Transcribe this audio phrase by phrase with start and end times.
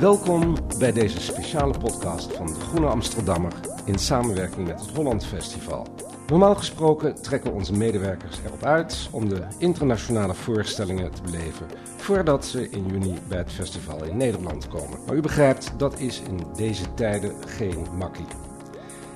[0.00, 3.52] Welkom bij deze speciale podcast van de Groene Amsterdammer
[3.84, 5.86] in samenwerking met het Holland Festival.
[6.26, 12.70] Normaal gesproken trekken onze medewerkers erop uit om de internationale voorstellingen te beleven voordat ze
[12.70, 14.98] in juni bij het festival in Nederland komen.
[15.06, 18.26] Maar u begrijpt, dat is in deze tijden geen makkie.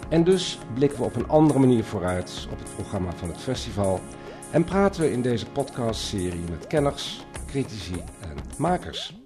[0.09, 4.01] En dus blikken we op een andere manier vooruit op het programma van het festival
[4.51, 9.20] en praten we in deze podcastserie met kenners, critici en makers.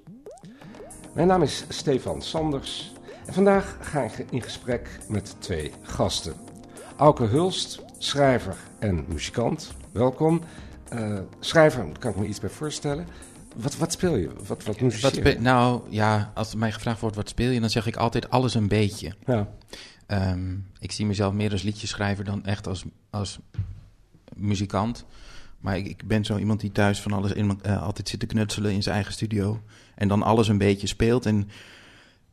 [1.15, 2.93] Mijn naam is Stefan Sanders
[3.27, 6.35] en vandaag ga ik in gesprek met twee gasten.
[6.97, 9.75] Auke Hulst, schrijver en muzikant.
[9.93, 10.41] Welkom.
[10.93, 13.07] Uh, schrijver, kan ik me iets bij voorstellen.
[13.57, 14.31] Wat, wat speel je?
[14.47, 15.41] Wat, wat muziek je?
[15.41, 18.69] Nou ja, als mij gevraagd wordt wat speel je, dan zeg ik altijd alles een
[18.69, 19.15] beetje.
[19.27, 19.49] Ja.
[20.07, 23.39] Um, ik zie mezelf meer als liedjeschrijver dan echt als, als
[24.37, 25.05] muzikant.
[25.65, 28.27] Maar ik, ik ben zo iemand die thuis van alles in, uh, altijd zit te
[28.27, 29.63] knutselen in zijn eigen studio.
[29.95, 31.49] En dan alles een beetje speelt en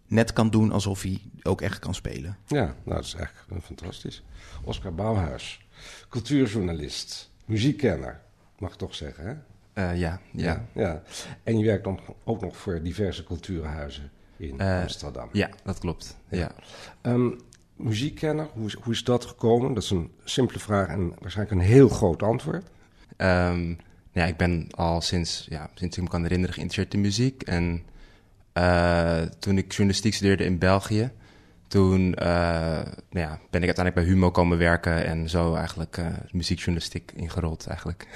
[0.08, 2.38] net kan doen alsof hij ook echt kan spelen.
[2.48, 4.24] Ja, nou dat is echt fantastisch.
[4.64, 5.68] Oscar Bouwhuis,
[6.10, 8.22] cultuurjournalist, muziekkenner,
[8.58, 9.34] mag ik toch zeggen hè?
[9.92, 11.04] Uh, ja, ja, ja.
[11.44, 11.88] En je werkt
[12.24, 15.30] ook nog voor diverse cultuurhuizen in uh, Amsterdam.
[15.32, 16.18] Ja, dat klopt.
[16.30, 16.52] Ja.
[17.02, 17.38] Um,
[17.76, 19.74] muziekkenner, hoe is, hoe is dat gekomen?
[19.74, 22.70] Dat is een simpele vraag en waarschijnlijk een heel groot antwoord.
[23.22, 23.78] Um,
[24.12, 27.44] ja, ik ben al sinds, ja, sinds ik me kan herinneren geïnteresseerd in muziek.
[27.44, 27.84] En
[28.54, 31.12] uh, toen ik journalistiek studeerde in België,
[31.68, 32.26] toen uh,
[33.10, 37.68] nou ja, ben ik uiteindelijk bij Humo komen werken en zo eigenlijk uh, muziekjournalistiek ingerold
[37.68, 38.08] eigenlijk.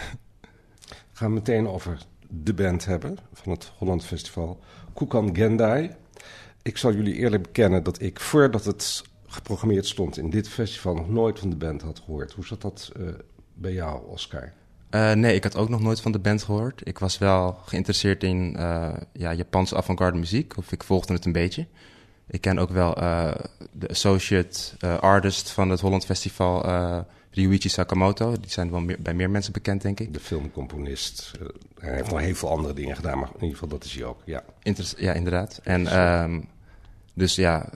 [0.89, 4.59] We gaan meteen over de band hebben van het Holland Festival,
[4.93, 5.91] Kukan Gendai.
[6.61, 11.09] Ik zal jullie eerlijk bekennen dat ik voordat het geprogrammeerd stond in dit festival nog
[11.09, 12.33] nooit van de band had gehoord.
[12.33, 12.91] Hoe zat dat
[13.53, 14.53] bij jou, Oscar?
[14.91, 16.81] Uh, nee, ik had ook nog nooit van de band gehoord.
[16.83, 21.31] Ik was wel geïnteresseerd in uh, ja, Japanse avant-garde muziek, of ik volgde het een
[21.31, 21.67] beetje.
[22.27, 22.93] Ik ken ook wel
[23.71, 24.59] de associate
[24.99, 26.65] artist van het Holland Festival,
[27.31, 28.31] Ryuichi Sakamoto.
[28.31, 30.13] Die zijn wel meer, bij meer mensen bekend, denk ik.
[30.13, 31.31] De filmcomponist.
[31.79, 34.03] hij heeft nog heel veel andere dingen gedaan, maar in ieder geval dat is hij
[34.03, 34.43] ook, ja.
[34.63, 35.59] Inter ja, inderdaad.
[35.63, 36.47] En, um,
[37.13, 37.69] dus ja,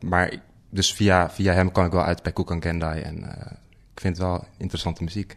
[0.00, 0.34] maar
[0.70, 3.16] dus via, via hem kwam ik wel uit bij Kukan Gendai en
[3.94, 5.36] ik vind het wel interessante muziek.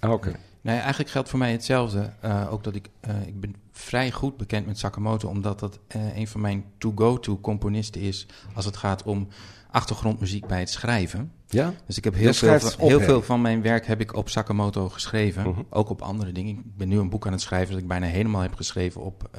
[0.00, 0.28] Ah, oké.
[0.28, 0.40] Okay.
[0.64, 2.12] Nee, eigenlijk geldt voor mij hetzelfde.
[2.24, 6.16] Uh, ook dat ik, uh, ik ben vrij goed bekend met Sakamoto, omdat dat uh,
[6.16, 9.28] een van mijn to-go-to componisten is als het gaat om
[9.70, 11.32] achtergrondmuziek bij het schrijven.
[11.48, 11.74] Ja?
[11.86, 14.88] Dus ik heb heel, veel van, heel veel van mijn werk heb ik op Sakamoto
[14.88, 15.42] geschreven.
[15.42, 15.58] -huh.
[15.70, 16.54] Ook op andere dingen.
[16.54, 19.30] Ik ben nu een boek aan het schrijven dat ik bijna helemaal heb geschreven op,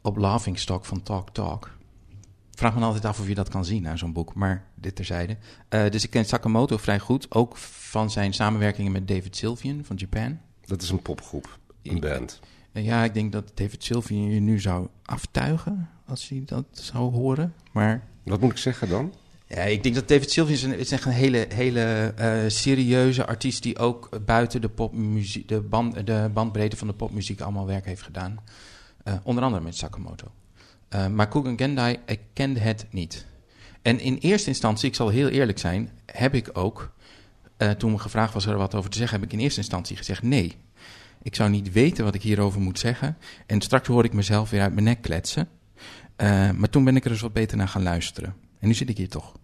[0.00, 1.70] op Laughing Stock van Talk Talk
[2.56, 5.36] vraag me altijd af of je dat kan zien aan zo'n boek, maar dit terzijde.
[5.70, 9.96] Uh, dus ik ken Sakamoto vrij goed, ook van zijn samenwerkingen met David Sylvian van
[9.96, 10.38] Japan.
[10.64, 12.40] Dat is een popgroep, een band.
[12.72, 17.12] Uh, ja, ik denk dat David Sylvian je nu zou aftuigen als hij dat zou
[17.12, 18.06] horen, maar...
[18.22, 19.14] Wat moet ik zeggen dan?
[19.46, 23.26] Ja, ik denk dat David Sylvian is, een, is echt een hele, hele uh, serieuze
[23.26, 27.84] artiest die ook buiten de, popmuziek, de, band, de bandbreedte van de popmuziek allemaal werk
[27.84, 28.38] heeft gedaan.
[29.22, 30.26] onder andere met Sakamoto.
[30.94, 33.26] Uh, maar Kugan Gendai, ik kende het niet.
[33.82, 36.92] En in eerste instantie, ik zal heel eerlijk zijn, heb ik ook,
[37.58, 39.96] uh, toen me gevraagd was er wat over te zeggen, heb ik in eerste instantie
[39.96, 40.56] gezegd nee.
[41.22, 43.16] Ik zou niet weten wat ik hierover moet zeggen.
[43.46, 45.48] En straks hoor ik mezelf weer uit mijn nek kletsen.
[46.16, 48.34] Uh, maar toen ben ik er eens wat beter naar gaan luisteren.
[48.58, 49.34] En nu zit ik hier toch.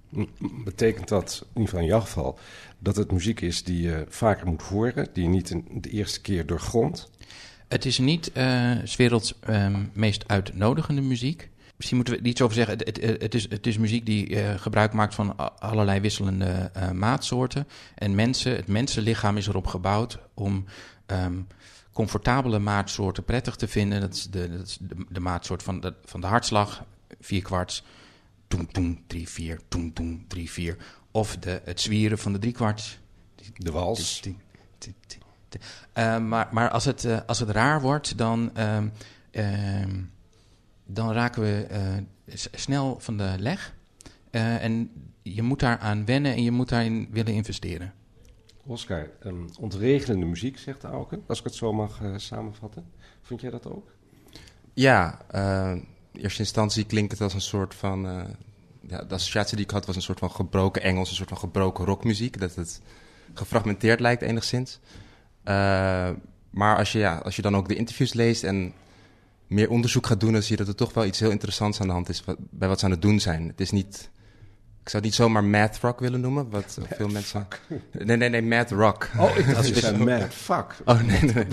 [0.64, 2.38] Betekent dat, in ieder geval in jouw geval,
[2.78, 6.46] dat het muziek is die je vaker moet horen, die je niet de eerste keer
[6.46, 7.10] doorgrondt?
[7.72, 11.50] Het is niet uh, werelds um, meest uitnodigende muziek.
[11.76, 12.78] Misschien moeten we er iets over zeggen.
[12.78, 16.90] Het, het, het, is, het is muziek die uh, gebruik maakt van allerlei wisselende uh,
[16.90, 17.68] maatsoorten.
[17.94, 20.64] En mensen, het mensenlichaam is erop gebouwd om
[21.06, 21.46] um,
[21.92, 24.00] comfortabele maatsoorten prettig te vinden.
[24.00, 26.84] Dat is de, dat is de, de maatsoort van de, van de hartslag,
[27.20, 27.84] vier kwarts.
[28.48, 30.76] Toem, toem, drie, vier, toem, toem, drie, vier.
[31.10, 32.98] Of de, het zwieren van de drie kwarts.
[33.56, 34.22] De wals.
[35.98, 38.50] Uh, maar, maar als, het, uh, als het raar wordt, dan,
[39.32, 39.84] uh,
[40.86, 41.66] dan raken we
[42.26, 43.74] uh, snel van de leg.
[44.30, 44.90] en
[45.22, 47.92] je moet daar aan wennen en je moet daarin willen investeren.
[48.66, 52.84] Oscar, um, ontregelende muziek, zegt Auken, als ik het zo mag samenvatten.
[53.22, 53.90] Vond jij dat ook?
[54.74, 55.18] Ja,
[56.12, 58.02] in eerste instantie klinkt het als een soort van...
[58.80, 61.38] ja, de associatie die ik had was een soort van gebroken Engels, een soort van
[61.38, 62.40] gebroken rockmuziek.
[62.40, 62.80] Dat het
[63.34, 64.80] gefragmenteerd lijkt enigszins.
[65.44, 66.10] Uh,
[66.50, 68.72] maar als je, ja, als je dan ook de interviews leest en
[69.46, 71.86] meer onderzoek gaat doen, dan zie je dat er toch wel iets heel interessants aan
[71.86, 73.48] de hand is bij wat ze aan het doen zijn.
[73.48, 74.10] Het is niet
[74.82, 77.46] ik zou het niet zomaar math rock willen noemen, wat veel mensen...
[77.90, 79.08] Nee, nee, nee, math rock.
[79.18, 80.76] Oh, ik dacht je zei mad fuck.
[80.84, 81.46] Oh, nee, nee.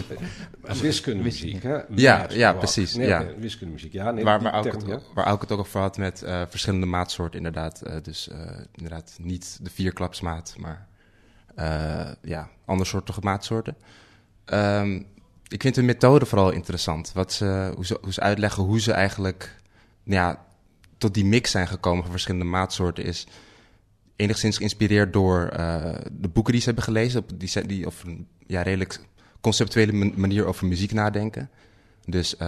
[0.81, 1.77] Wiskundemuziek, hè?
[1.95, 2.59] Ja, Mad ja, rock.
[2.59, 3.25] precies, Nee, ja.
[3.37, 4.11] wiskundemuziek, ja.
[4.11, 7.37] Nee, waar, waar, ook het, waar ook het ook over had met eh, verschillende maatsoorten,
[7.37, 7.81] inderdaad.
[7.81, 8.37] Eh, dus eh,
[8.71, 10.98] inderdaad niet de vierklapsmaat, maar eh,
[12.21, 13.75] ja, andersoortige maatsoorten.
[14.45, 15.01] Ehm,
[15.47, 17.11] ik vind hun methode vooral interessant.
[17.13, 19.55] Wat ze, hoe, ze, hoe ze uitleggen hoe ze eigenlijk
[20.03, 20.45] nou ja,
[20.97, 23.27] tot die mix zijn gekomen van verschillende maatsoorten is
[24.15, 27.21] enigszins geïnspireerd door eh, de boeken die ze hebben gelezen.
[27.21, 28.99] Op, die, die op een ja, redelijk
[29.41, 31.49] conceptuele man- manier over muziek nadenken.
[32.05, 32.47] Dus eh,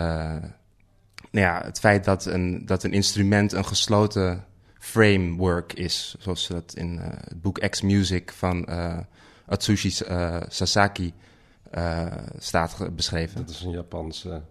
[1.31, 4.45] nou ja, het feit dat een, dat een instrument een gesloten
[4.81, 8.97] framework is, zoals dat in eh, het boek X Music van eh,
[9.45, 11.13] Atsushi eh, Sasaki
[12.37, 13.35] staat beschreven.
[13.35, 14.41] Dat is een Japanse...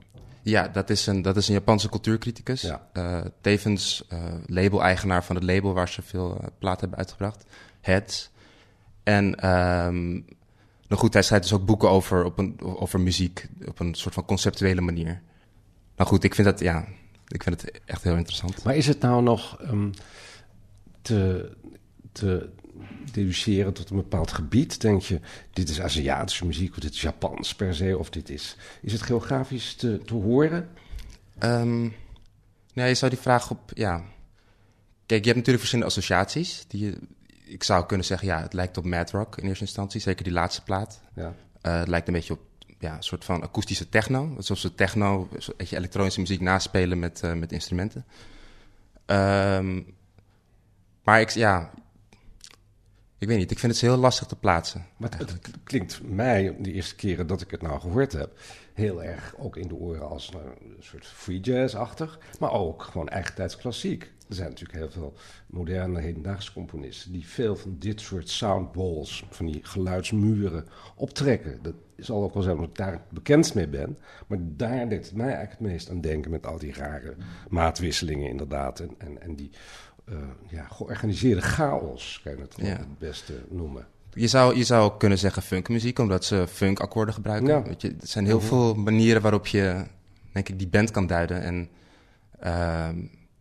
[0.42, 2.60] Ja, dat is een, dat is een Japanse cultuurcriticus.
[2.62, 2.88] Ja.
[3.40, 7.44] Tevens eh, label-eigenaar van het label waar ze veel platen hebben uitgebracht.
[7.80, 8.30] Heads.
[9.02, 10.10] En ehm,
[10.88, 14.14] nou goed, hij schrijft dus ook boeken over, op een, over muziek op een soort
[14.14, 15.22] van conceptuele manier.
[15.96, 16.84] Nou goed, ik vind dat, ja,
[17.32, 18.62] ik vind het echt heel interessant.
[18.62, 19.90] Maar is het nou nog ehm,
[21.02, 21.50] te,
[22.12, 22.48] te
[23.12, 24.80] deduceren tot een bepaald gebied?
[24.80, 25.20] Denk je,
[25.52, 28.56] dit is Aziatische muziek, of dit is Japans per se, of dit is...
[28.82, 30.68] Is het geografisch te, te horen?
[31.38, 31.88] Ehm
[32.74, 34.04] nou, je zou die vraag op, ja...
[35.06, 36.64] Kijk, je hebt natuurlijk verschillende associaties.
[36.68, 36.98] Die je,
[37.44, 40.00] ik zou kunnen zeggen, ja, het lijkt op Mad Rock in eerste instantie.
[40.00, 41.00] Zeker die laatste plaat.
[41.14, 41.34] Ja.
[41.60, 42.40] Eh, het lijkt een beetje op
[42.80, 44.32] ja, een soort van akoestische techno.
[44.36, 48.04] Alsof ze techno, je, elektronische muziek naspelen met, eh, met instrumenten.
[49.06, 49.82] Ehm,
[51.02, 51.70] maar ik, ja,
[53.18, 53.50] ik weet niet.
[53.50, 54.86] Ik vind het heel lastig te plaatsen.
[54.96, 58.38] Maar het, het klinkt mij, de eerste keren dat ik het nou gehoord heb,
[58.72, 63.56] heel erg ook in de oren als een soort free jazz-achtig, maar ook gewoon eigentijds
[63.56, 64.02] klassiek.
[64.28, 65.14] Er zijn natuurlijk heel veel
[65.46, 70.66] moderne hedendaagse componisten die veel van dit soort soundballs, van die geluidsmuren,
[70.96, 71.58] optrekken.
[71.62, 71.74] Dat
[72.05, 75.14] zal ook wel zijn omdat ik daar het bekendst mee ben, maar daar deed het
[75.14, 77.14] mij eigenlijk het meest aan denken met al die rare
[77.49, 79.50] maatwisselingen inderdaad en, en, en die
[80.05, 80.17] eh,
[80.49, 82.64] ja, georganiseerde chaos, kan je het Ja.
[82.67, 83.87] het beste noemen.
[84.14, 87.49] Je zou, je zou kunnen zeggen funkmuziek, omdat ze funkakkoorden gebruiken.
[87.49, 87.62] Ja.
[87.62, 89.85] Weet je, er zijn heel veel manieren waarop je,
[90.32, 91.43] denk ik, die band kan duiden.
[91.43, 91.69] En,
[92.41, 92.97] ehm,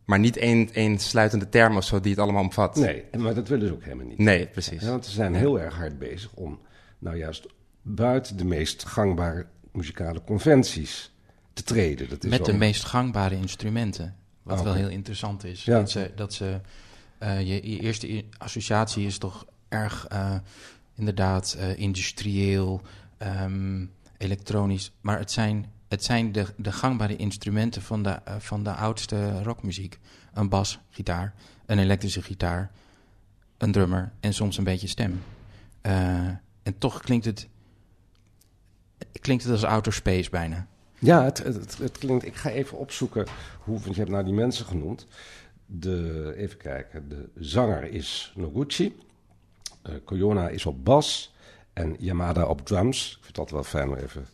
[0.06, 2.76] maar niet één, één sluitende term of zo die het allemaal omvat.
[2.76, 4.18] Nee, maar dat willen ze ook helemaal niet.
[4.18, 4.82] Nee, precies.
[4.82, 6.60] Ja, want ze zijn heel erg hard bezig om
[7.00, 7.48] nou juist
[7.82, 11.12] buiten de meest gangbare muzikale conventies
[11.54, 12.10] te treden.
[12.10, 14.16] Dat is Met de meest gangbare instrumenten.
[14.44, 15.64] Wat Ah, wel heel interessant is.
[15.64, 15.80] Ja.
[15.80, 16.62] Dat ze, dat ze,
[17.18, 20.36] eh, je, je eerste associatie is toch erg eh,
[20.96, 22.82] inderdaad eh, industrieel,
[23.18, 23.86] ehm,
[24.18, 24.92] elektronisch.
[25.02, 30.00] Maar het zijn, het zijn de, de gangbare instrumenten van de, van de oudste rockmuziek.
[30.34, 31.34] Een bas, gitaar,
[31.66, 32.72] een elektrische gitaar,
[33.58, 35.22] een drummer en soms een beetje stem.
[36.64, 37.48] En toch klinkt het,
[39.22, 40.68] klinkt het als outer space bijna.
[41.00, 41.38] Ja, het,
[41.78, 42.26] het, klinkt...
[42.26, 43.26] Ik ga even opzoeken
[43.60, 43.80] hoe...
[43.80, 45.08] Want je hebt nou die mensen genoemd.
[45.66, 47.10] De, even kijken.
[47.10, 48.98] De zanger is Noguchi.
[49.82, 51.34] eh Koyona is op bas.
[51.74, 53.08] En Yamada op drums.
[53.08, 54.26] Ik vind het altijd wel fijn om even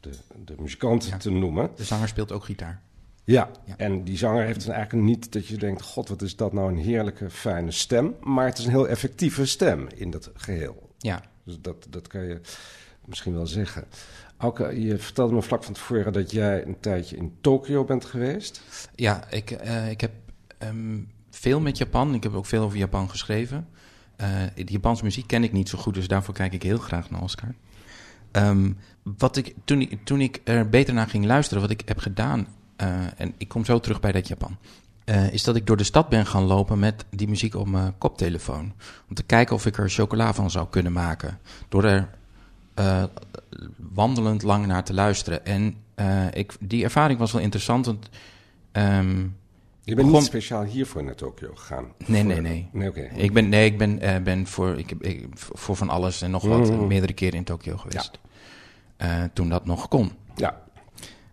[0.00, 0.10] de,
[0.44, 1.16] de muzikant Ja.
[1.16, 1.70] te noemen.
[1.76, 2.80] De zanger speelt ook gitaar.
[3.24, 3.74] Ja, Ja.
[3.76, 5.82] en die zanger heeft dan eigenlijk niet dat je denkt...
[5.82, 8.14] God, wat is dat nou een heerlijke, fijne stem.
[8.20, 10.90] Maar het is een heel effectieve stem in dat geheel.
[10.98, 12.40] Ja, Dus dat, dat kan je
[13.06, 13.84] misschien wel zeggen.
[14.74, 18.62] Je vertelde me vlak van tevoren dat jij een tijdje in Tokio bent geweest.
[18.94, 20.10] ja ik, eh, ik heb
[20.58, 20.98] ehm,
[21.30, 22.14] veel met Japan.
[22.14, 23.68] Ik heb ook veel over Japan geschreven.
[24.16, 27.10] Eh de Japanse muziek ken ik niet zo goed, dus daarvoor kijk ik heel graag
[27.10, 27.54] naar Oscar.
[28.30, 28.72] Ehm,
[29.02, 32.46] wat ik, toen, ik, toen ik er beter naar ging luisteren, wat ik heb gedaan,
[32.76, 34.56] eh, en ik kom zo terug bij dat Japan,
[35.30, 38.72] is dat ik door de stad ben gaan lopen met die muziek op mijn koptelefoon.
[39.08, 41.38] Om te kijken of ik er chocola van zou kunnen maken.
[41.68, 42.08] Door er
[42.76, 43.04] eh,
[43.76, 45.44] wandelend lang naar te luisteren.
[45.46, 48.08] En eh, ik, die ervaring was wel interessant, want...
[48.72, 51.84] ehm, Je bent Begon- niet speciaal hiervoor naar Tokio gegaan?
[52.06, 52.68] Nee, Voor- nee, nee.
[52.72, 53.00] Nee, oké.
[53.14, 56.30] Ik ben, nee, ik ben, eh, ben voor, ik, heb- ik, voor van alles en
[56.30, 56.86] nog wat Mhm.
[56.86, 58.10] meerdere keren in Tokio geweest.
[59.32, 60.12] Toen dat nog kon.
[60.34, 60.64] Ja,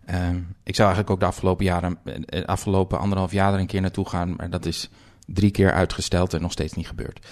[0.04, 3.80] Ehm, ik zou eigenlijk ook de afgelopen jaren, eh, afgelopen anderhalf jaar er een keer
[3.80, 4.90] naartoe gaan, maar dat is
[5.26, 7.26] drie keer uitgesteld en nog steeds niet gebeurd.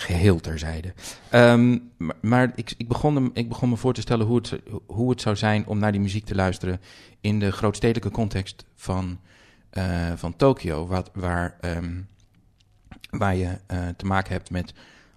[0.00, 0.92] Geheel terzijde.
[1.30, 1.78] Ehm,
[2.20, 5.36] maar ik, ik, begon ik begon me voor te stellen hoe het, hoe het zou
[5.36, 6.80] zijn om naar die muziek te luisteren
[7.20, 9.20] in de grootstedelijke context van,
[9.70, 12.00] eh, van Tokio, waar, ehm,
[13.10, 14.72] waar je eh, te maken hebt met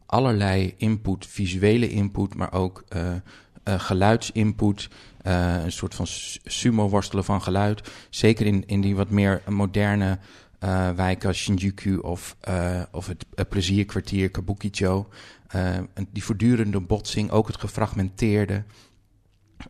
[0.05, 3.15] allerlei input, visuele input, maar ook eh,
[3.63, 4.89] geluidsinput.
[5.21, 6.05] een soort van
[6.43, 7.91] sumo-worstelen van geluid.
[8.09, 10.19] Zeker in, in die wat meer moderne
[10.63, 15.09] eh, wijken als Shinjuku of, eh, of het, plezierkwartier Kabukicho.
[15.47, 15.77] Eh,
[16.09, 18.63] die voortdurende botsing, ook het gefragmenteerde.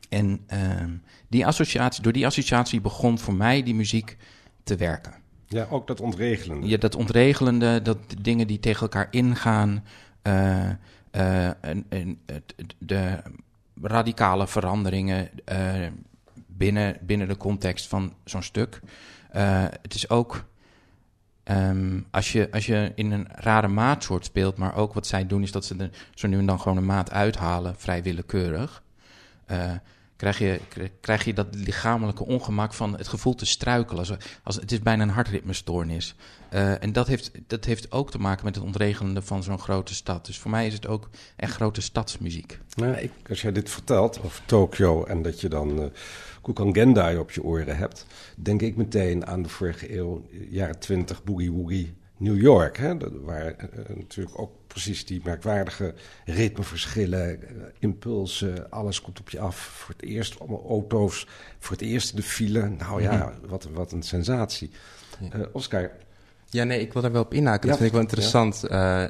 [0.10, 0.92] En ehm,
[1.28, 4.18] die associatie, door die associatie begon voor mij die muziek
[4.64, 5.14] te werken.
[5.48, 6.68] Ja, ook dat ontregelende.
[6.68, 9.84] Ja, dat ontregelende, dat dingen die tegen elkaar ingaan.
[10.22, 12.20] en, en
[12.78, 13.22] de
[13.82, 15.30] radicale veranderingen
[16.48, 18.80] binnen, binnen de context van zo'n stuk.
[19.82, 20.46] Het is ook.
[21.44, 25.44] Ehm, als, je, als je in een rare maatsoort speelt, maar ook wat zij doen,
[25.44, 28.84] is dat ze er zo nu en dan gewoon een maat uithalen, vrij willekeurig.
[29.46, 29.72] eh,
[30.16, 34.00] krijg, je, kri- krijg je dat lichamelijke ongemak van het gevoel te struikelen.
[34.00, 34.12] Als,
[34.44, 36.16] als, het is bijna een hartritmestoornis.
[36.54, 39.94] Eh, en dat heeft, dat heeft ook te maken met het ontregelende van zo'n grote
[39.94, 40.26] stad.
[40.26, 42.60] Dus voor mij is het ook echt grote stadsmuziek.
[42.76, 45.86] Nou, ik, als jij dit vertelt over Tokio en dat je dan eh
[46.42, 48.06] Kukan Gendai op je oren hebt,
[48.36, 52.78] denk ik meteen aan de vorige eeuw, jaren twintig, Boogie Woogie New York.
[52.78, 52.98] Hè?
[52.98, 55.94] Dat- Waar eh, natuurlijk ook precies die merkwaardige
[56.26, 57.40] ritmeverschillen,
[57.80, 59.56] impulsen, alles komt op je af.
[59.58, 61.28] Voor het eerst allemaal auto's,
[61.60, 62.70] voor het eerst de file.
[62.70, 64.72] Nou ja, wat, wat een sensatie.
[65.32, 65.92] Eh, Oscar,
[66.54, 67.62] Ja, nee, ik wil daar wel op inhaken.
[67.62, 68.64] Ja, Dat vind ik wel interessant.
[68.64, 69.04] Eh,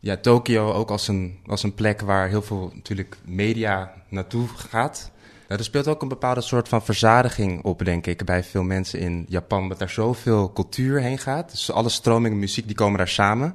[0.00, 5.10] ja, Tokio ook als een, als een plek waar heel veel natuurlijk media naartoe gaat.
[5.48, 8.98] Nou, er speelt ook een bepaalde soort van verzadiging op, denk ik, bij veel mensen
[8.98, 9.68] in Japan.
[9.68, 11.50] Dat daar zoveel cultuur heen gaat.
[11.50, 13.54] Dus alle stromingen muziek, die komen daar samen.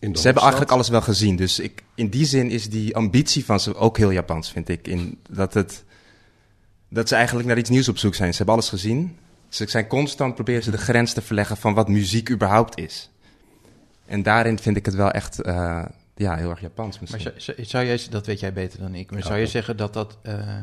[0.00, 1.36] Ze hebben eigenlijk alles wel gezien.
[1.36, 4.88] Dus ik, in die zin is die ambitie van ze ook heel Japans, vind ik.
[4.88, 5.84] In dat, het,
[6.88, 8.30] dat ze eigenlijk naar iets nieuws op zoek zijn.
[8.30, 9.16] Ze hebben alles gezien.
[9.50, 13.10] Ze zijn constant proberen ze de grens te verleggen van wat muziek überhaupt is.
[14.06, 15.84] En daarin vind ik het wel echt eh,
[16.16, 17.32] ja, heel erg Japans Maar misschien.
[17.40, 19.92] zou, zou- zou jij, dat weet jij beter dan ik, maar zou je zeggen dat
[19.94, 20.18] dat...
[20.22, 20.58] eh,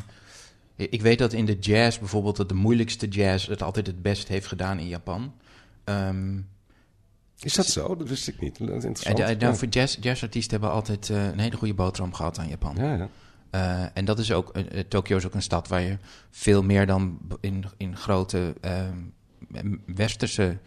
[0.75, 4.27] ik weet dat in de jazz bijvoorbeeld, dat de moeilijkste jazz het altijd het best
[4.27, 5.34] heeft gedaan in Japan.
[5.84, 6.38] Ehm,
[7.39, 7.96] Is dat zo?
[7.96, 8.58] Dat wist ik niet.
[8.60, 9.17] Dat is interessant.
[9.17, 9.56] nou, Ja.
[9.56, 12.75] voor jazz, jazzartiesten hebben altijd eh, een hele goede boterham gehad aan Japan.
[12.77, 13.10] Ja, ja.
[13.49, 15.97] Eh, en dat is ook, eh, eh, Tokio is ook een stad waar je
[16.29, 18.97] veel meer dan in, in grote ehm,
[19.85, 20.57] westerse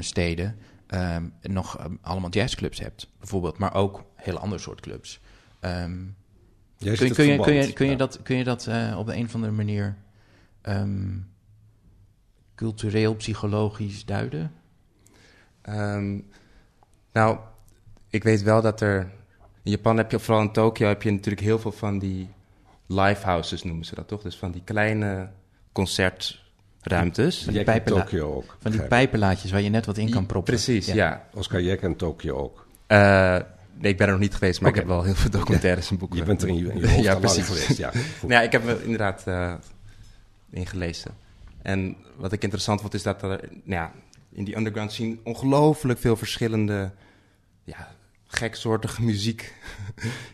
[0.00, 3.58] steden ehm, nog ehm, allemaal jazzclubs hebt, bijvoorbeeld.
[3.58, 5.20] Maar ook hele andere soort clubs.
[5.60, 6.16] Kun,
[6.78, 9.96] je, kun, je, kun, je dat, kun je dat op de een of andere manier
[12.54, 14.52] cultureel, psychologisch duiden?
[17.12, 17.38] Nou,
[18.08, 19.10] ik weet wel dat er...
[19.62, 22.28] In Japan heb je, vooral in Tokio, heb je natuurlijk heel veel van die
[22.86, 24.22] livehouses, noemen ze dat toch?
[24.22, 25.28] Dus van die kleine
[25.72, 27.44] concertruimtes.
[27.44, 28.56] Van die pijpenla- Tokio ook.
[28.60, 30.54] Van die pijpenlaadjes waar je net wat in kan proppen.
[30.54, 31.28] Precies, ja.
[31.34, 32.66] Oscar, jij kent Tokio ook.
[32.86, 33.36] Eh,
[33.74, 35.98] nee, ik ben er nog niet geweest, maar ik heb wel heel veel documentaires en
[35.98, 36.18] boeken.
[36.18, 37.46] Je bent er in je, in je hoofd Ja, precies.
[37.46, 37.76] geweest.
[37.78, 37.90] Ja.
[38.20, 39.54] Nou ja, ik heb er inderdaad eh
[40.50, 41.10] ingelezen.
[41.62, 43.92] En wat ik interessant vond, is dat er nou ja,
[44.32, 46.90] in die underground scene ongelooflijk veel verschillende,
[47.64, 47.94] ja,
[48.32, 49.54] geksoortige muziek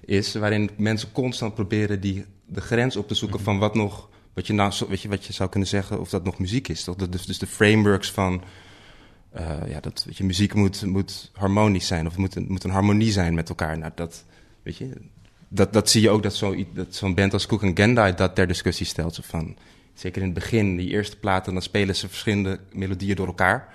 [0.05, 0.35] is.
[0.35, 4.53] Waarin mensen constant proberen die, de grens op te zoeken van wat nog, wat je,
[4.53, 6.85] nou, weet je, wat je zou kunnen zeggen, of dat nog muziek is.
[6.85, 6.97] Toch?
[6.97, 8.43] Dat- Dus, dus de frameworks van,
[9.31, 12.71] eh, ja, dat weet je, muziek moet, moet harmonisch zijn, of moet, een- moet een
[12.71, 13.79] harmonie zijn met elkaar.
[13.79, 14.25] Nou, dat,
[14.63, 14.91] weet je,
[15.49, 18.35] dat, dat zie je ook dat zo'n dat zo'n band als Cook and Gendai dat
[18.35, 19.15] ter discussie stelt.
[19.15, 19.57] Zo van,
[19.95, 23.75] zeker in het begin, die eerste platen, dan spelen ze verschillende melodieën door elkaar.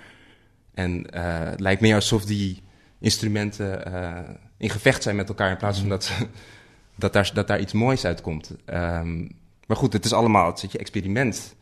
[0.74, 2.62] En eh, het lijkt meer alsof die
[3.04, 6.26] instrumenten eh, in gevecht zijn met elkaar in plaats van dat, ze-
[6.96, 8.50] dat, daar, dat daar iets moois uitkomt.
[8.64, 9.20] Ehm,
[9.66, 11.54] maar goed, het is allemaal het een experiment.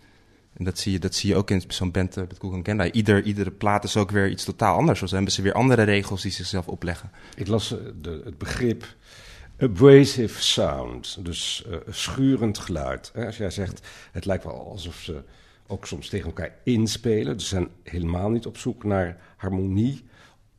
[0.57, 2.91] En dat zie je, dat zie je ook in zo'n band uh, met and Gendai.
[2.91, 5.01] Ieder, iedere plaat is ook weer iets totaal anders.
[5.01, 7.11] Dan hebben ze weer andere regels die ze zichzelf opleggen.
[7.37, 8.95] Ik las eh, de, het begrip
[9.59, 13.13] abrasive sound, dus eh, schurend geluid.
[13.15, 15.23] Als jij zegt, het lijkt wel alsof ze
[15.67, 17.41] ook soms tegen elkaar inspelen.
[17.41, 20.05] Ze zijn helemaal niet op zoek naar harmonie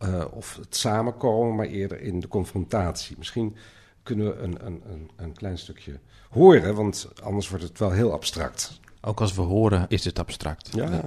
[0.04, 3.16] eh, of het samenkomen, maar eerder in de confrontatie.
[3.18, 3.56] Misschien
[4.04, 8.12] kunnen we een, een, een, een klein stukje horen, want anders wordt het wel heel
[8.12, 8.80] abstract.
[9.02, 10.70] Ook als we horen is het abstract.
[10.74, 10.92] Ja.
[10.92, 11.04] Ja,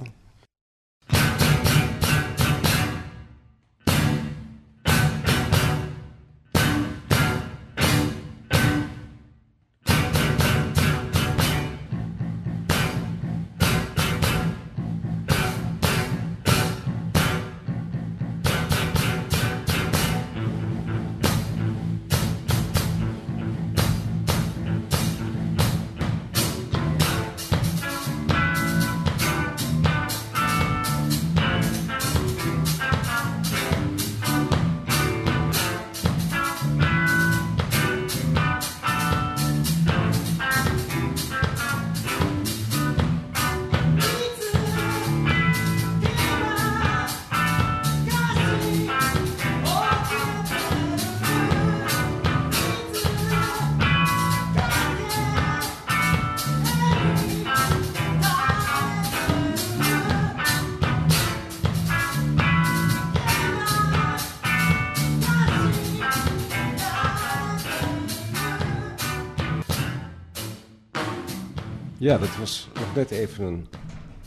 [72.15, 73.67] dat was nog net even een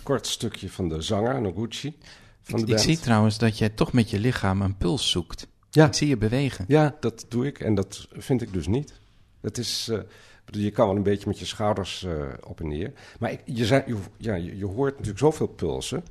[0.03, 1.99] kort stukje van de zanger, Noguchi.
[2.43, 5.47] Van Ik, de ik zie trouwens dat jij toch met je lichaam een puls zoekt.
[5.71, 5.87] Ja.
[5.87, 6.65] Ik zie je bewegen.
[6.69, 8.93] Ja, dat doe ik en dat vind ik dus niet.
[9.41, 9.99] Het is, eh,
[10.47, 12.93] je kan wel een beetje met je schouders eh, op en neer.
[13.19, 16.05] Maar ik, je, zei, je, ja, je, je hoort natuurlijk zoveel pulsen.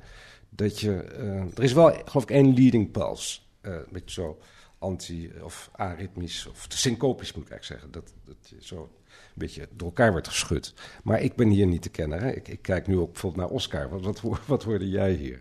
[0.48, 3.38] Dat je, eh, er is wel, geloof ik, één leading pulse.
[3.60, 4.38] Eh, een beetje zo
[4.78, 8.00] anti- of aritmisch of syncopisch moet ik eigenlijk zeggen.
[8.00, 8.90] Dat, dat je zo
[9.40, 10.74] beetje door elkaar wordt geschud.
[11.02, 12.20] Maar ik ben hier niet te kennen.
[12.20, 12.30] Hè?
[12.30, 13.88] Ik, ik kijk nu ook bijvoorbeeld naar Oscar.
[13.88, 15.40] Wat, wat, wat hoorde jij hier?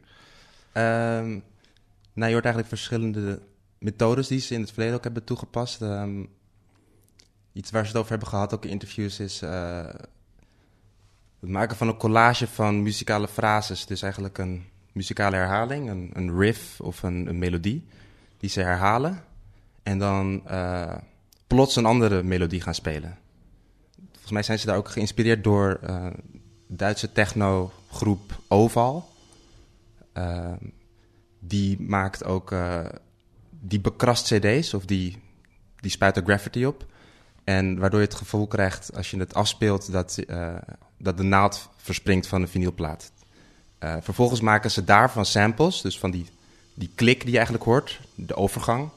[0.72, 1.40] Ehm,
[2.14, 3.40] nou, je hoort eigenlijk verschillende
[3.80, 5.82] methodes die ze in het verleden ook hebben toegepast.
[5.82, 6.24] Ehm,
[7.54, 9.86] iets waar ze het over hebben gehad, ook in interviews, is eh,
[11.40, 13.86] het maken van een collage van muzikale frases.
[13.86, 17.86] Dus eigenlijk een muzikale herhaling, een, een riff of een, een melodie
[18.38, 19.24] die ze herhalen.
[19.84, 20.96] En dan eh,
[21.48, 23.18] plots een andere melodie gaan spelen.
[24.30, 26.12] Volgens mij zijn ze daar ook geïnspireerd door de
[26.68, 29.10] Duitse technogroep Oval.
[30.14, 30.58] Ehm,
[31.40, 32.86] die maakt ook, eh,
[33.50, 35.22] die bekrast cd's of die,
[35.80, 36.86] die spuit er graffiti op.
[37.44, 40.56] En waardoor je het gevoel krijgt als je het afspeelt dat, eh,
[40.98, 43.12] dat de naald verspringt van een vinylplaat.
[43.80, 46.26] Vervolgens maken ze daarvan samples, dus van die,
[46.74, 48.90] die klik die je eigenlijk hoort, de overgang.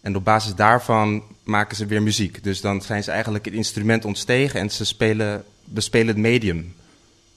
[0.00, 2.44] En op basis daarvan maken ze weer muziek.
[2.44, 6.74] Dus dan zijn ze eigenlijk het instrument ontstegen en ze spelen, bespelen het medium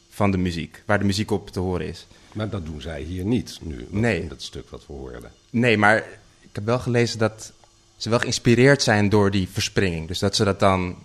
[0.10, 2.08] van de muziek, waar de muziek op te horen is.
[2.32, 4.22] Maar dat doen zij hier niet nu, Nee.
[4.22, 5.32] in dat stuk wat we hoorden.
[5.50, 5.98] Nee, maar
[6.42, 7.52] ik heb wel gelezen dat
[7.98, 10.08] ze wel geïnspireerd zijn door die verspringing.
[10.08, 10.96] Dus dat ze dat dan.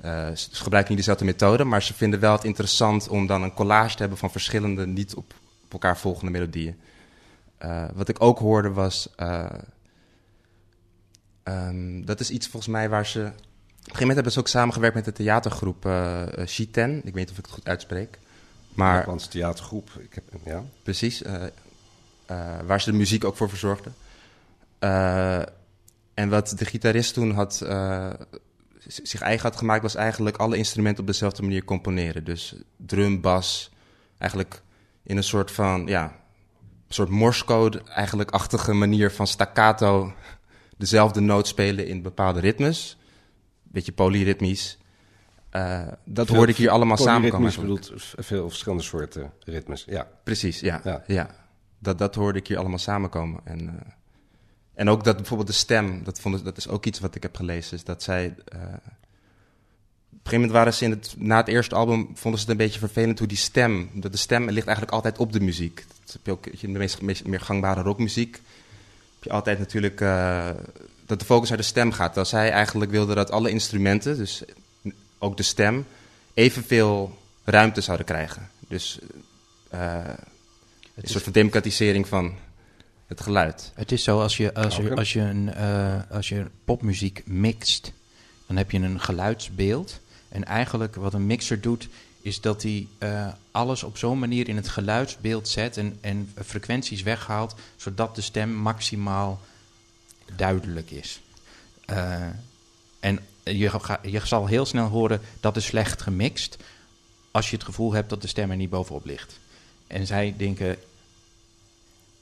[0.00, 3.52] eh, ze gebruiken niet dezelfde methode, maar ze vinden wel het interessant om dan een
[3.54, 6.76] collage te hebben van verschillende niet op, op elkaar volgende melodieën.
[7.58, 9.08] Eh, wat ik ook hoorde was.
[9.16, 9.44] eh,
[11.44, 13.20] ehm, dat is iets volgens mij waar ze.
[13.20, 16.96] Op een gegeven moment hebben ze ook samengewerkt met de theatergroep eh eh, Shiten.
[16.96, 18.18] Ik weet niet of ik het goed uitspreek.
[18.74, 19.90] Maar Nederlandse theatergroep.
[19.98, 20.64] Ik heb, ja.
[20.82, 21.42] Precies, eh,
[22.66, 23.94] waar ze de muziek ook voor verzorgden.
[26.14, 27.66] En wat de gitarist toen had,
[28.86, 32.24] zich eigen had gemaakt, was eigenlijk alle instrumenten op dezelfde manier componeren.
[32.24, 33.70] Dus drum, bas,
[34.18, 34.62] eigenlijk
[35.02, 36.04] in een soort van, ja,
[36.88, 40.12] een soort morsecode eigenlijk-achtige manier van staccato
[40.76, 42.98] dezelfde noot spelen in bepaalde ritmes.
[43.62, 44.78] Beetje polyritmisch.
[45.50, 47.52] Eh, dat Veel- hoorde ik hier allemaal samenkomen.
[47.54, 49.84] Polyritmisch bedoelt veel verschillende soorten ritmes.
[49.88, 50.08] Ja.
[50.24, 50.80] Precies, ja.
[50.84, 51.04] Ja.
[51.06, 51.30] ja.
[51.78, 53.40] Dat, dat hoorde ik hier allemaal samenkomen.
[53.44, 53.74] En, eh,
[54.74, 57.22] en ook dat bijvoorbeeld de stem, dat, vonden, ze- dat is ook iets wat ik
[57.22, 57.76] heb gelezen.
[57.76, 58.34] Is dat zij.
[58.48, 62.46] eh, op een gegeven moment waren ze in het, na het eerste album, vonden ze
[62.46, 65.40] het een beetje vervelend hoe die stem, dat de stem ligt eigenlijk altijd op de
[65.40, 65.84] muziek.
[66.04, 68.40] Dat heb je ook in de meest, meest meer gangbare rockmuziek.
[69.24, 70.50] Je altijd natuurlijk eh,
[71.06, 72.06] dat de focus naar de stem gaat.
[72.06, 74.42] Terwijl zij eigenlijk wilden dat alle instrumenten, dus
[75.18, 75.86] ook de stem,
[76.34, 78.50] evenveel ruimte zouden krijgen.
[78.68, 78.98] Dus
[79.68, 80.18] Het
[80.94, 82.34] een is, soort van democratisering van
[83.06, 83.72] het geluid.
[83.74, 87.92] het is zo als je, als je, als je, een, eh, als je popmuziek mixt,
[88.46, 90.00] dan heb je een geluidsbeeld.
[90.28, 91.88] En eigenlijk wat een mixer doet,
[92.24, 97.02] is dat hij eh, alles op zo'n manier in het geluidsbeeld zet en, en frequenties
[97.02, 99.40] weghaalt, zodat de stem maximaal
[100.36, 101.20] duidelijk is.
[101.84, 102.26] Eh,
[103.00, 106.56] en je, je zal heel snel horen dat is slecht gemixt,
[107.30, 109.38] als je het gevoel hebt dat de stem er niet bovenop ligt.
[109.86, 110.78] En zij denken,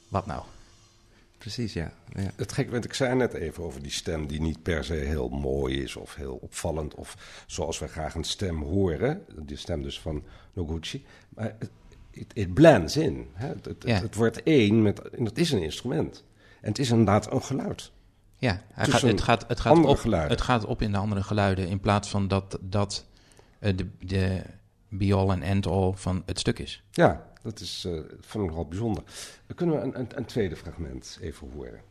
[0.07, 0.43] wat nou?
[1.43, 1.91] Precies, ja.
[2.15, 2.31] ja.
[2.35, 5.29] Het gek, want ik zei net even over die stem die niet per se heel
[5.29, 6.95] mooi is of heel opvallend.
[6.95, 9.25] Of zoals we graag een stem horen.
[9.41, 11.05] Die stem dus van Noguchi.
[11.29, 11.55] Maar
[12.33, 13.27] het, blends in.
[13.33, 13.47] Hè?
[13.47, 14.01] Het, het, Ja.
[14.01, 16.23] het wordt één met, en het is een instrument.
[16.61, 17.91] En het is inderdaad een geluid.
[18.37, 20.31] Ja, hij gaat, het, gaat, het, gaat op, geluiden.
[20.31, 23.05] het gaat op in de andere geluiden in plaats van dat dat
[23.59, 24.41] eh, de, de
[24.89, 26.83] be-all en end-all van het stuk is.
[26.91, 29.03] Ja, dat is, eh vond ik nogal bijzonder.
[29.47, 31.81] Dan kunnen we een, een, een tweede fragment even horen.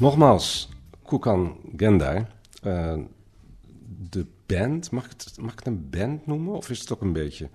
[0.00, 0.68] Nogmaals,
[1.06, 2.26] Kukan Gendai.
[2.66, 2.94] Uh,
[4.10, 6.54] de band, mag ik, het, mag ik het een band noemen?
[6.54, 7.48] Of is het ook een beetje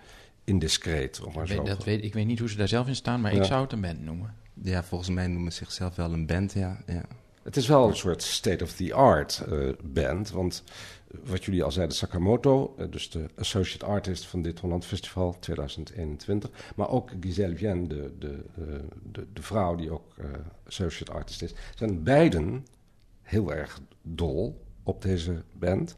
[0.43, 1.21] indiscreet?
[1.23, 2.95] Om maar Ik zo weet, dat weet, ik weet niet hoe ze daar zelf in
[2.95, 3.39] staan, maar Ja.
[3.39, 4.34] ik zou het een band noemen.
[4.62, 6.77] Ja, volgens mij noemen ze zichzelf wel een band, ja.
[6.88, 7.01] ja.
[7.45, 10.31] Het is wel een soort state-of-the-art eh, band.
[10.31, 10.63] Want
[11.12, 15.39] eh, wat jullie al zeiden, Sakamoto, eh, dus de associate artist van dit Holland Festival
[15.39, 16.49] 2021.
[16.75, 18.43] Maar ook Giselle Vien, de, de,
[19.12, 20.13] de, de vrouw die ook
[20.67, 21.53] associate artist is.
[21.75, 22.65] Zijn beiden
[23.21, 25.95] heel erg dol op deze band.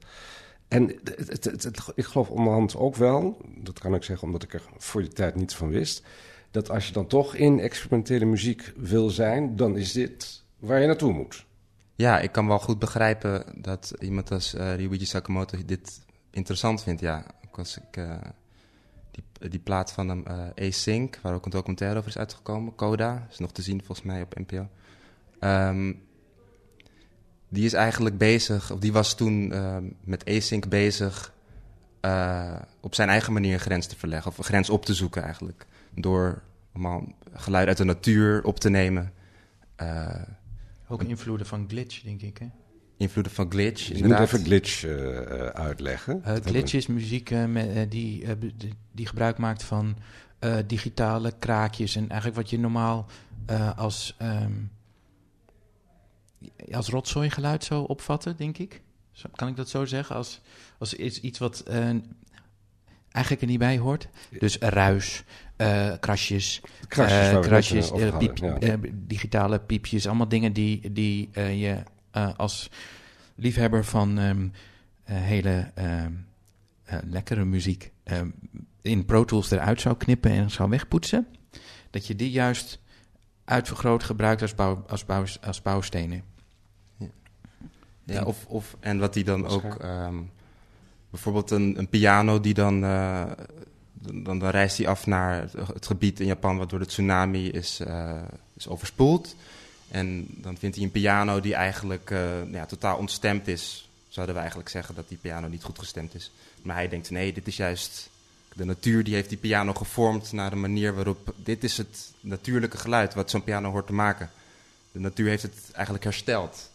[0.68, 5.02] En het- ik geloof onderhand ook wel, dat kan ik zeggen omdat ik er voor
[5.02, 6.04] die tijd niets van wist,
[6.52, 10.88] dat als je dan toch in experimentele muziek wil zijn, dan is dit waar je
[10.88, 11.46] naartoe moet.
[11.96, 17.02] Ja, ik kan wel goed begrijpen dat iemand als eh Ryuichi Sakamoto dit interessant vindt.
[17.02, 18.16] Ja, ook als ik eh,
[19.12, 23.28] die, die plaat van hem, eh Async, waar ook een documentaire over is uitgekomen, Coda,
[23.30, 24.68] is nog te zien volgens mij op NPO.
[25.40, 25.94] Ehm,
[27.50, 31.36] die is eigenlijk bezig, of die was toen ehm, met Async bezig
[32.80, 35.66] op zijn eigen manier een grens te verleggen, of een grens op te zoeken eigenlijk.
[35.96, 36.42] Door
[36.74, 39.14] allemaal geluid uit de natuur op te nemen.
[40.88, 42.38] Ook invloeden van glitch, denk ik.
[42.38, 42.48] Hè?
[42.98, 46.24] invloeden van glitch, Dus je moet even glitch eh, eh, uitleggen.
[46.24, 48.32] Eh, glitch is muziek eh, met, die, eh,
[48.92, 49.98] die, gebruik maakt van
[50.40, 51.96] eh, digitale kraakjes.
[51.96, 53.06] En eigenlijk wat je normaal
[53.46, 54.52] eh, als, ehm
[56.72, 58.82] als rotzooigeluid zou opvatten, denk ik.
[59.12, 60.16] Zo- Kan ik dat zo zeggen?
[60.16, 60.42] Als,
[60.80, 61.64] als iets, iets wat
[63.18, 64.08] eigenlijk er niet bij hoort.
[64.40, 65.24] Dus ruis,
[65.56, 68.78] eh, krasjes, Krasjes, eh, krasjes, eh, piep- ja.
[68.94, 70.08] digitale piepjes.
[70.08, 71.78] Allemaal dingen die, die eh, je
[72.12, 72.70] eh, als
[73.36, 74.48] liefhebber van ehm,
[75.04, 76.12] eh, hele ehm,
[76.84, 78.30] eh, lekkere muziek ehm,
[78.82, 81.28] in Pro Tools eruit zou knippen en zou wegpoetsen.
[81.90, 82.80] Dat je die juist
[83.46, 86.24] uitvergroot gebruikt als, bouw, als, bouw, als bouwstenen.
[88.04, 89.78] Ja, of, of, en wat die dan ook...
[91.10, 92.84] bijvoorbeeld een, een piano die dan...
[92.84, 93.32] eh,
[93.94, 96.58] dan, dan reist hij af naar het, gebied in Japan...
[96.58, 98.22] wat door de tsunami is, eh,
[98.58, 99.36] is overspoeld.
[99.88, 103.90] En dan vindt hij een piano die eigenlijk eh, ja, totaal ontstemd is.
[104.08, 106.32] Zouden we eigenlijk zeggen dat die piano niet goed gestemd is.
[106.62, 108.10] Maar hij denkt, nee, dit is juist...
[108.54, 111.34] De natuur die heeft die piano gevormd naar een manier waarop...
[111.36, 114.30] Dit is het natuurlijke geluid wat zo'n piano hoort te maken.
[114.92, 116.72] De natuur heeft het eigenlijk hersteld.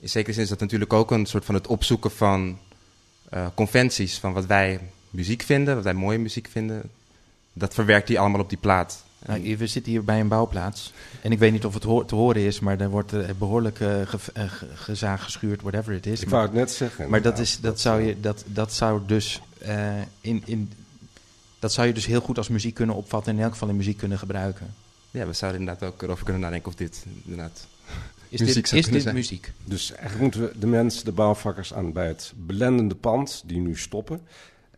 [0.00, 2.58] In zekere zin is dat natuurlijk ook een soort van het opzoeken van
[3.30, 4.18] eh, conventies.
[4.18, 6.82] Van wat wij muziek vinden, wat wij mooie muziek vinden.
[7.52, 9.04] Dat verwerkt hij allemaal op die plaat.
[9.26, 10.92] Nou, we zitten hier bij een bouwplaats.
[11.22, 14.00] En ik weet niet of het te horen is, maar er wordt eh, behoorlijk eh,
[14.06, 16.20] ge- eh, ge- gezaagd, geschuurd, whatever het is.
[16.20, 17.10] Ik Maar- wou het net zeggen.
[17.10, 20.72] Maar dat, is, dat, zou je, dat, dat zou dus eh, in, in,
[21.58, 23.76] dat zou je dus heel goed als muziek kunnen opvatten en in elk geval in
[23.76, 24.74] muziek kunnen gebruiken.
[25.10, 27.66] ja, we zouden inderdaad ook erover kunnen nadenken of dit inderdaad...
[28.30, 29.52] Is dit, is muziek?
[29.64, 33.76] Dus eigenlijk moeten we de mensen, de bouwvakkers aan bij het belendende pand, die nu
[33.76, 34.20] stoppen,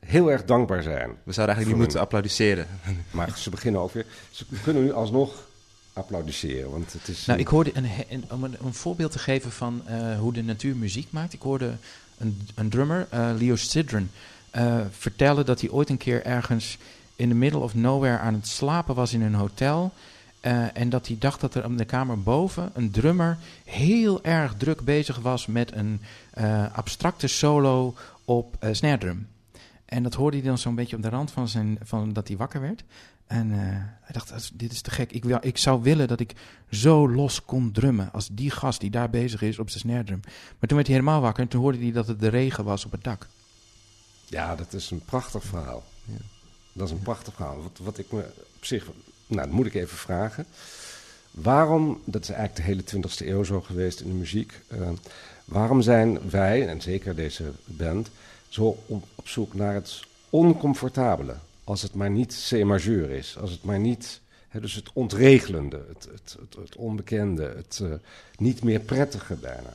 [0.01, 1.09] heel erg dankbaar zijn.
[1.09, 2.67] We zouden eigenlijk niet moeten applaudisseren.
[3.11, 4.07] Maar ze beginnen ook weer.
[4.31, 5.51] Ze kunnen nu alsnog
[5.93, 7.27] applaudisseren, want het is.
[7.27, 10.43] Nou, ik hoorde een, een, om een, een voorbeeld te geven van eh, hoe de
[10.43, 11.33] natuur muziek maakt.
[11.33, 11.77] Ik hoorde
[12.19, 14.11] een, een drummer, eh, Leo Sidron,
[14.51, 16.79] eh, vertellen dat hij ooit een keer ergens
[17.17, 19.93] in the middle of nowhere aan het slapen was in een hotel.
[20.43, 24.55] Eh, en dat hij dacht dat er op de kamer boven een drummer heel erg
[24.55, 26.01] druk bezig was met een
[26.31, 29.29] eh, abstracte solo op eh snare drum.
[29.85, 32.37] En dat hoorde hij dan zo'n beetje op de rand van, zijn, van dat hij
[32.37, 32.85] wakker werd.
[33.27, 35.13] En hij dacht, "Dat is- dit is te gek.
[35.13, 36.33] Ik, wil, ik zou willen dat ik
[36.71, 40.21] zo los kon drummen als die gast die daar bezig is op zijn snare drum.
[40.59, 42.85] Maar toen werd hij helemaal wakker en toen hoorde hij dat het de regen was
[42.85, 43.27] op het dak.
[44.27, 45.83] Ja, dat is een prachtig verhaal.
[46.05, 46.15] Ja.
[46.73, 47.63] Dat is een prachtig verhaal.
[47.63, 48.21] Wat, wat ik me
[48.57, 48.87] op zich.
[49.35, 50.47] Nou, dat moet ik even vragen.
[51.31, 54.53] Waarom, dat is eigenlijk de hele 20e eeuw zo geweest in de muziek.
[54.69, 54.89] eh,
[55.45, 58.09] waarom zijn wij, en zeker deze band,
[58.49, 61.35] zo op, zoek naar het oncomfortabele?
[61.65, 63.37] Als het maar niet C-majeur is.
[63.41, 64.21] Als het maar niet.
[64.49, 67.89] Hè, dus het ontregelende, het, het, het, onbekende, het eh,
[68.39, 69.73] niet meer prettige bijna.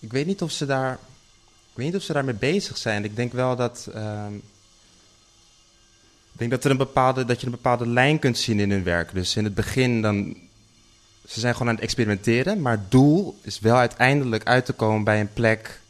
[0.00, 0.92] Ik weet niet of ze daar.
[1.70, 3.04] Ik weet niet of ze daarmee bezig zijn.
[3.04, 3.88] Ik denk wel dat.
[3.94, 4.32] ehm,
[6.38, 9.14] denk dat, er een bepaalde, dat je een bepaalde lijn kunt zien in hun werk.
[9.14, 10.36] Dus in het begin dan.
[11.26, 12.62] Ze zijn gewoon aan het experimenteren.
[12.62, 15.80] Maar het doel is wel uiteindelijk uit te komen bij een plek.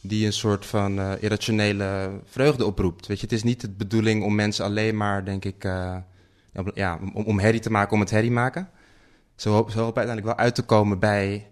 [0.00, 3.06] die een soort van eh, irrationele vreugde oproept.
[3.06, 5.64] Weet je, het is niet de bedoeling om mensen alleen maar, denk ik.
[5.64, 5.96] eh,
[6.74, 8.68] ja, om, om herrie te maken om het herrie maken.
[9.36, 11.46] Ze hopen, ze hopen uiteindelijk wel uit te komen bij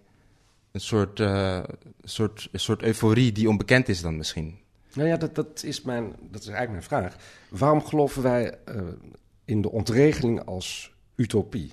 [0.73, 1.63] een soort, eh,
[2.03, 4.59] soort, een soort euforie die onbekend is dan misschien.
[4.95, 7.17] Nou ja, dat, dat, is mijn, dat is eigenlijk mijn vraag.
[7.49, 8.83] Waarom geloven wij eh,
[9.45, 11.73] in de ontregeling als utopie?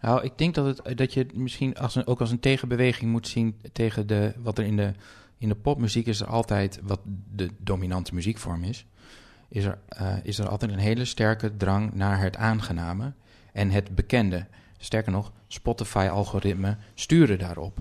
[0.00, 3.28] Nou, ik denk dat, het, dat je het misschien als ook als een tegenbeweging moet
[3.28, 4.92] zien tegen de, wat er in de,
[5.38, 7.00] in de popmuziek is er altijd, wat
[7.34, 8.86] de dominante muziekvorm is,
[9.48, 13.12] is er, uh, is er altijd een hele sterke drang naar het aangename
[13.52, 14.46] en het bekende.
[14.78, 17.80] Sterker nog, Spotify-algoritmen sturen daarop.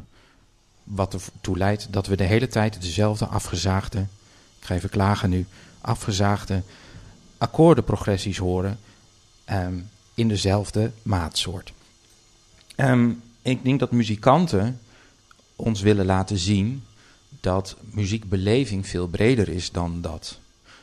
[0.96, 4.00] Wat ertoe leidt dat we de hele tijd dezelfde afgezaagde,
[4.60, 5.46] ik ga even klagen nu,
[5.82, 6.64] afgezaagde
[7.38, 8.80] akkoordenprogressies horen
[9.52, 11.74] um, in dezelfde maatsoort.
[12.76, 14.80] Um, ik denk dat muzikanten
[15.56, 16.84] ons willen laten zien
[17.40, 20.40] dat muziekbeleving veel breder is dan dat.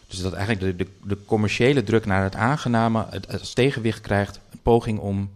[0.07, 4.61] Dus dat eigenlijk de, de, de commerciële druk naar het aangename als tegenwicht krijgt, een
[4.63, 5.31] poging om,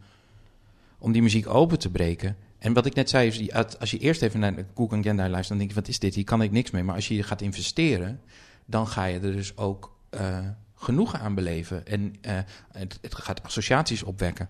[0.99, 2.37] om die muziek open te breken.
[2.63, 5.49] En wat ik net zei, als je eerst even naar de Cook and Gendai luistert,
[5.49, 6.15] dan denk je, wat is dit?
[6.15, 6.83] Hier kan ik niks mee.
[6.83, 8.21] Maar als je gaat investeren,
[8.65, 10.39] dan ga je er dus ook uh,
[10.75, 11.87] genoegen aan beleven.
[11.87, 12.39] En uh,
[12.73, 14.49] het, het, gaat associaties opwekken.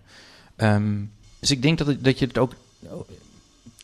[0.57, 2.53] Um, dus ik denk dat, dat je het ook,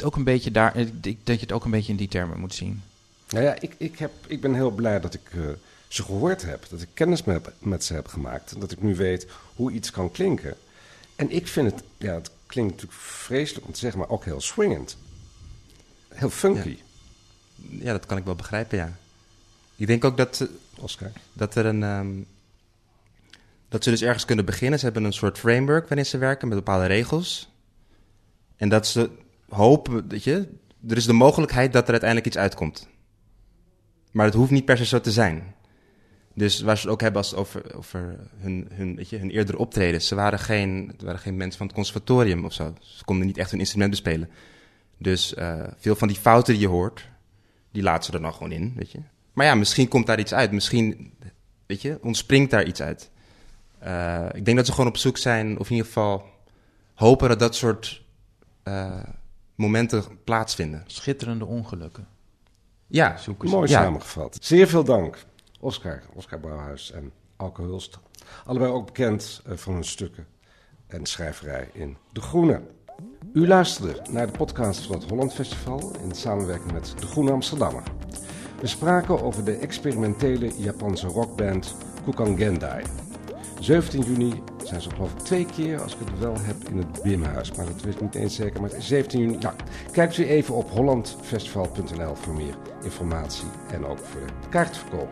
[0.03, 2.81] ook een beetje daar, dat je het ook een beetje in die termen moet zien.
[3.29, 5.31] Nou ja, ik, ik, heb, ik ben heel blij dat ik
[5.87, 8.59] ze gehoord heb, dat ik kennis met, met ze heb gemaakt.
[8.59, 10.55] Dat ik nu weet hoe iets kan klinken.
[11.15, 14.41] En ik vind het, ja, het klinkt natuurlijk vreselijk om te zeggen, maar ook heel
[14.41, 14.97] swingend.
[16.07, 16.77] Heel funky.
[17.55, 18.97] Ja, ja dat kan ik wel begrijpen, ja.
[19.75, 21.11] Ik denk ook dat, Oscar.
[21.33, 21.83] dat er een.
[21.83, 22.27] Um,
[23.69, 24.79] dat ze dus ergens kunnen beginnen.
[24.79, 27.49] Ze hebben een soort framework waarin ze werken met bepaalde regels.
[28.55, 29.09] En dat ze
[29.49, 30.47] hopen, dat je,
[30.87, 32.87] er is de mogelijkheid dat er uiteindelijk iets uitkomt.
[34.11, 35.55] Maar het hoeft niet per se zo te zijn.
[36.39, 39.57] Dus waar ze het ook hebben als over, over hun, hun, weet je, hun eerdere
[39.57, 40.07] optredens.
[40.07, 42.73] Ze waren geen, waren geen mensen van het conservatorium of zo.
[42.79, 44.29] Ze konden niet echt hun instrument bespelen.
[44.97, 47.09] Dus uh, veel van die fouten die je hoort,
[47.71, 48.99] die laten ze er dan gewoon in, weet je.
[49.33, 50.51] Maar ja, misschien komt daar iets uit.
[50.51, 51.13] Misschien,
[51.65, 53.09] weet je, ontspringt daar iets uit.
[53.83, 56.25] Uh, ik denk dat ze gewoon op zoek zijn, of in ieder geval
[56.93, 58.03] hopen dat dat soort
[58.63, 59.03] uh,
[59.55, 60.83] momenten plaatsvinden.
[60.87, 62.07] Schitterende ongelukken.
[62.87, 63.81] Ja, zoeken mooi ja.
[63.81, 64.37] samengevat.
[64.41, 65.25] Zeer veel dank,
[65.59, 67.99] Oscar, Oscar Bouwhuis en Alke Hulst.
[68.45, 70.27] Allebei ook bekend uh, van hun stukken
[70.87, 72.61] en schrijverij in De Groene.
[73.33, 77.83] U luisterde naar de podcast van het Holland Festival in samenwerking met De Groene Amsterdammer.
[78.61, 82.83] We spraken over de experimentele Japanse rockband Kukangendai.
[83.59, 87.01] 17 juni zijn ze geloof ik twee keer, als ik het wel heb, in het
[87.03, 87.51] Bimhuis.
[87.51, 88.61] Maar dat weet ik niet eens zeker.
[88.61, 89.55] Maar 17 juni, nou,
[89.91, 95.09] kijkt u even op hollandfestival.nl voor meer informatie en ook voor de kaartverkoop.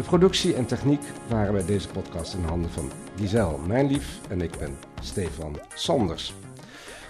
[0.00, 4.58] De productie en techniek waren bij deze podcast in handen van Giselle Mijnlief en ik
[4.58, 6.34] ben Stefan Sanders.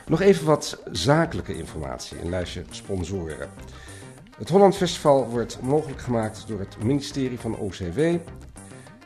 [0.07, 3.49] Nog even wat zakelijke informatie, een lijstje sponsoren.
[4.39, 7.99] Het Holland Festival wordt mogelijk gemaakt door het ministerie van OCW,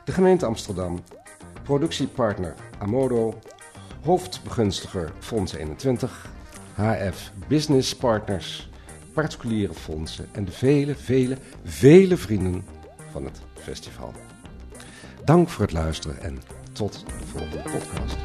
[0.05, 1.03] de gemeente Amsterdam,
[1.63, 3.39] productiepartner Amodo,
[4.03, 6.31] hoofdbegunstiger Fonds 21,
[6.75, 8.71] HF Business Partners,
[9.13, 12.74] particuliere fondsen en de vele, vele, vele vrienden
[13.15, 14.13] van het festival.
[15.25, 18.17] Dank voor het luisteren en tot de volgende podcast.